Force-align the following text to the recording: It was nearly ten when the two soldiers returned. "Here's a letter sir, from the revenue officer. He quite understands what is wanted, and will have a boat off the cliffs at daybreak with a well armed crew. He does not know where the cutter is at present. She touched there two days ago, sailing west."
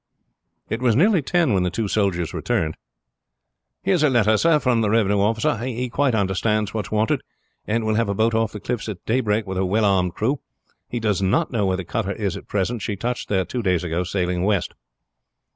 It 0.67 0.81
was 0.81 0.95
nearly 0.95 1.21
ten 1.21 1.53
when 1.53 1.61
the 1.61 1.69
two 1.69 1.87
soldiers 1.87 2.33
returned. 2.33 2.75
"Here's 3.83 4.01
a 4.01 4.09
letter 4.09 4.35
sir, 4.35 4.57
from 4.57 4.81
the 4.81 4.89
revenue 4.89 5.19
officer. 5.19 5.59
He 5.59 5.89
quite 5.89 6.15
understands 6.15 6.73
what 6.73 6.87
is 6.87 6.91
wanted, 6.91 7.21
and 7.67 7.83
will 7.85 7.93
have 7.93 8.09
a 8.09 8.15
boat 8.15 8.33
off 8.33 8.51
the 8.51 8.59
cliffs 8.59 8.89
at 8.89 9.05
daybreak 9.05 9.45
with 9.45 9.59
a 9.59 9.63
well 9.65 9.85
armed 9.85 10.15
crew. 10.15 10.39
He 10.89 10.99
does 10.99 11.21
not 11.21 11.51
know 11.51 11.67
where 11.67 11.77
the 11.77 11.85
cutter 11.85 12.13
is 12.13 12.35
at 12.35 12.47
present. 12.47 12.81
She 12.81 12.95
touched 12.95 13.29
there 13.29 13.45
two 13.45 13.61
days 13.61 13.83
ago, 13.83 14.03
sailing 14.03 14.41
west." 14.41 14.73